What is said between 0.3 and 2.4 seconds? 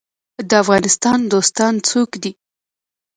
د افغانستان دوستان څوک دي؟